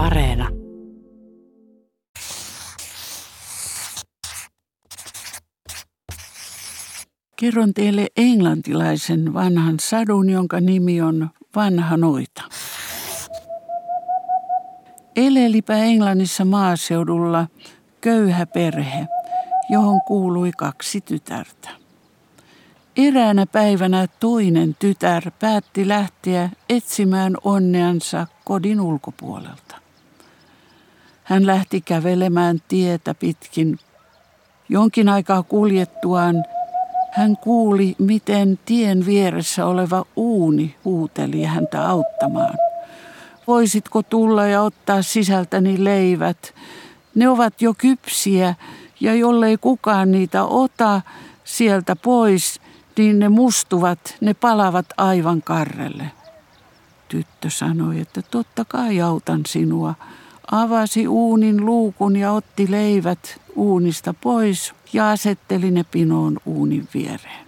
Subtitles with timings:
[0.00, 0.48] Areena.
[7.36, 12.42] Kerron teille englantilaisen vanhan sadun, jonka nimi on Vanha noita.
[15.16, 17.46] Elelipä Englannissa maaseudulla
[18.00, 19.06] köyhä perhe,
[19.70, 21.68] johon kuului kaksi tytärtä.
[22.96, 29.80] Eräänä päivänä toinen tytär päätti lähteä etsimään onneansa kodin ulkopuolelta.
[31.30, 33.78] Hän lähti kävelemään tietä pitkin.
[34.68, 36.44] Jonkin aikaa kuljettuaan
[37.12, 42.54] hän kuuli, miten tien vieressä oleva uuni huuteli häntä auttamaan.
[43.46, 46.54] Voisitko tulla ja ottaa sisältäni leivät?
[47.14, 48.54] Ne ovat jo kypsiä
[49.00, 51.00] ja jollei kukaan niitä ota
[51.44, 52.60] sieltä pois,
[52.98, 56.10] niin ne mustuvat, ne palavat aivan karrelle.
[57.08, 59.94] Tyttö sanoi, että totta kai autan sinua.
[60.50, 67.46] Avasi uunin luukun ja otti leivät uunista pois ja asetteli ne pinoon uunin viereen.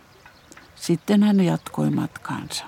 [0.75, 2.65] Sitten hän jatkoi matkaansa.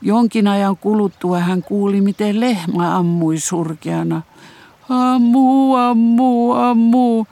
[0.00, 4.22] Jonkin ajan kuluttua hän kuuli, miten lehmä ammui surkeana.
[4.88, 7.24] Ammu, ammu, ammu.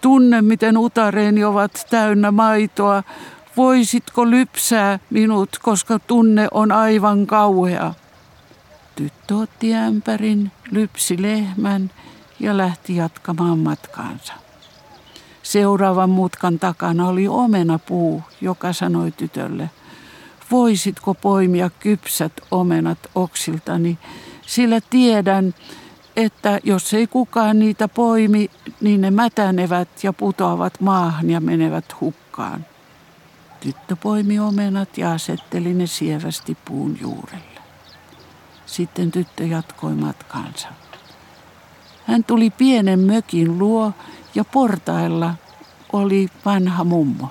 [0.00, 3.02] Tunne, miten utareeni ovat täynnä maitoa.
[3.56, 7.94] Voisitko lypsää minut, koska tunne on aivan kauhea?
[8.96, 11.90] Tyttö otti ämpärin, lypsi lehmän
[12.40, 14.32] ja lähti jatkamaan matkaansa.
[15.42, 19.70] Seuraavan mutkan takana oli omenapuu, joka sanoi tytölle,
[20.50, 23.98] voisitko poimia kypsät omenat oksiltani,
[24.46, 25.54] sillä tiedän,
[26.16, 32.66] että jos ei kukaan niitä poimi, niin ne mätänevät ja putoavat maahan ja menevät hukkaan.
[33.60, 37.47] Tyttö poimi omenat ja asetteli ne sievästi puun juurelle.
[38.68, 40.68] Sitten tyttö jatkoi matkaansa.
[42.06, 43.92] Hän tuli pienen mökin luo
[44.34, 45.34] ja portailla
[45.92, 47.28] oli vanha mummo.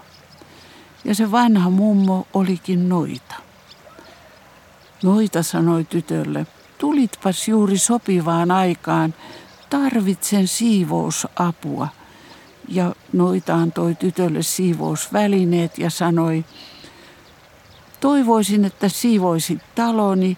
[1.06, 3.36] Ja se vanha mummo olikin noita.
[5.04, 6.48] Noita sanoi tytölle,
[6.78, 9.14] tulitpas juuri sopivaan aikaan,
[9.70, 11.88] tarvitsen siivousapua.
[12.67, 16.45] Ja noita antoi tytölle siivousvälineet ja sanoi,
[18.00, 20.38] toivoisin, että siivoisit taloni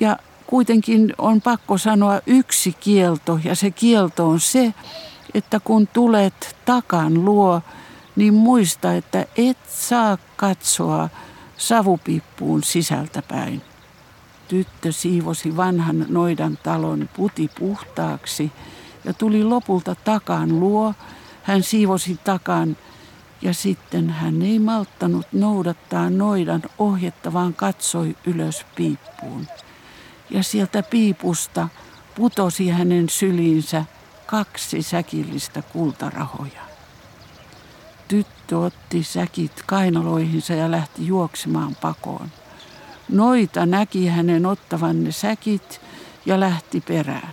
[0.00, 0.16] ja
[0.46, 4.74] kuitenkin on pakko sanoa yksi kielto ja se kielto on se,
[5.34, 7.62] että kun tulet takan luo,
[8.16, 11.08] niin muista, että et saa katsoa
[11.56, 13.62] savupippuun sisältäpäin.
[14.48, 18.52] Tyttö siivosi vanhan noidan talon puti puhtaaksi
[19.04, 20.94] ja tuli lopulta takan luo.
[21.42, 22.76] Hän siivosi takan
[23.42, 29.46] ja sitten hän ei malttanut noudattaa noidan ohjetta, vaan katsoi ylös piippuun.
[30.30, 31.68] Ja sieltä piipusta
[32.14, 33.84] putosi hänen syliinsä
[34.26, 36.60] kaksi säkillistä kultarahoja.
[38.08, 42.28] Tyttö otti säkit kainaloihinsa ja lähti juoksemaan pakoon.
[43.08, 45.80] Noita näki hänen ottavan ne säkit
[46.26, 47.30] ja lähti perään.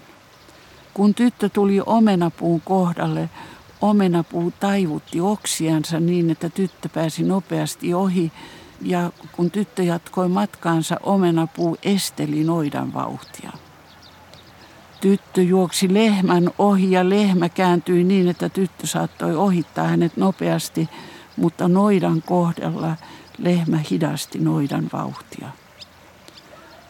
[0.93, 3.29] Kun tyttö tuli omenapuun kohdalle,
[3.81, 8.31] omenapuu taivutti oksiansa niin, että tyttö pääsi nopeasti ohi
[8.81, 13.51] ja kun tyttö jatkoi matkaansa, omenapuu esteli noidan vauhtia.
[15.01, 20.89] Tyttö juoksi lehmän ohi ja lehmä kääntyi niin, että tyttö saattoi ohittaa hänet nopeasti,
[21.35, 22.95] mutta noidan kohdalla
[23.37, 25.47] lehmä hidasti noidan vauhtia.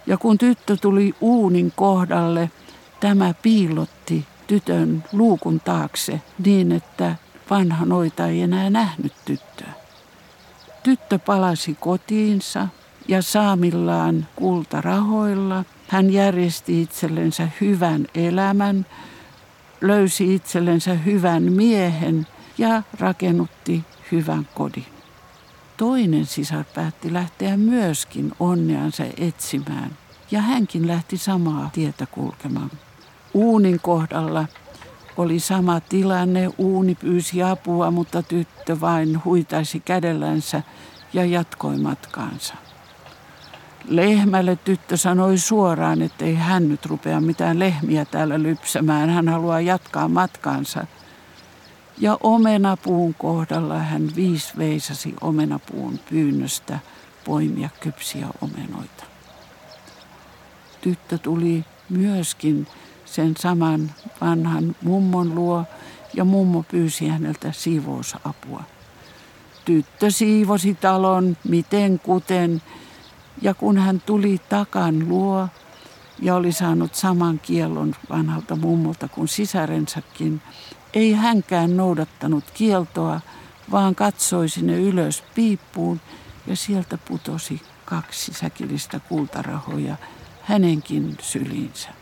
[0.08, 2.52] Ja kun tyttö tuli uunin kohdalle,
[3.00, 7.16] tämä piilotti tytön luukun taakse niin, että
[7.50, 9.81] vanha noita ei enää nähnyt tyttöä.
[10.84, 12.68] Tyttö palasi kotiinsa
[13.08, 18.86] ja saamillaan kultarahoilla hän järjesti itsellensä hyvän elämän,
[19.81, 22.28] löysi itsellensä hyvän miehen
[22.58, 24.86] ja rakennutti hyvän kodin.
[25.78, 29.97] Toinen sisar päätti lähteä myöskin onneansa etsimään
[30.31, 32.72] ja hänkin lähti samaa tietä kulkemaan.
[33.34, 34.46] Uunin kohdalla
[35.17, 40.61] oli sama tilanne, uuni pyysi apua, mutta tyttö vain huitaisi kädellänsä
[41.13, 42.53] ja jatkoi matkaansa.
[43.87, 49.09] Lehmälle tyttö sanoi suoraan, että ei hän nyt rupea mitään lehmiä täällä lypsämään.
[49.09, 50.87] Hän haluaa jatkaa matkaansa.
[51.97, 56.79] Ja omenapuun kohdalla hän viis veisasi omenapuun pyynnöstä
[57.25, 59.03] poimia kypsiä omenoita.
[60.81, 62.67] Tyttö tuli myöskin
[63.11, 63.91] sen saman
[64.22, 65.66] vanhan mummon luo
[66.13, 68.63] ja mummo pyysi häneltä siivousapua.
[69.66, 72.61] Tyttö siivosi talon miten kuten
[73.41, 75.47] ja kun hän tuli takan luo
[76.19, 80.41] ja oli saanut saman kiellon vanhalta mummolta kuin sisarensakin,
[80.93, 83.22] ei hänkään noudattanut kieltoa,
[83.72, 86.02] vaan katsoi sinne ylös piippuun
[86.47, 89.96] ja sieltä putosi kaksi säkillistä kultarahoja
[90.41, 92.01] hänenkin syliinsä.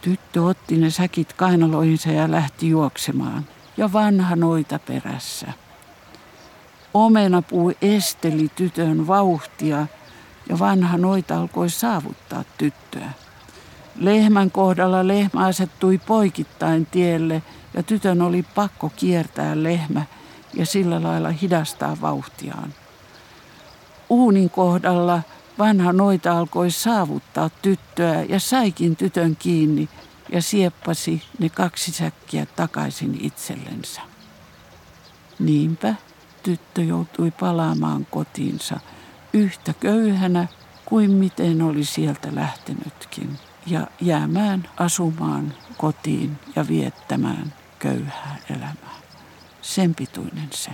[0.00, 5.52] Tyttö otti ne säkit kainaloihinsa ja lähti juoksemaan, ja vanha noita perässä.
[6.94, 9.86] Omenapuu esteli tytön vauhtia,
[10.48, 13.10] ja vanha noita alkoi saavuttaa tyttöä.
[13.96, 17.42] Lehmän kohdalla lehmä asettui poikittain tielle,
[17.74, 20.02] ja tytön oli pakko kiertää lehmä
[20.54, 22.74] ja sillä lailla hidastaa vauhtiaan.
[24.08, 25.22] Uunin kohdalla
[25.60, 29.88] vanha noita alkoi saavuttaa tyttöä ja saikin tytön kiinni
[30.32, 34.00] ja sieppasi ne kaksi säkkiä takaisin itsellensä.
[35.38, 35.94] Niinpä
[36.42, 38.80] tyttö joutui palaamaan kotiinsa
[39.32, 40.48] yhtä köyhänä
[40.84, 49.00] kuin miten oli sieltä lähtenytkin ja jäämään asumaan kotiin ja viettämään köyhää elämää.
[49.62, 50.70] Sen pituinen se.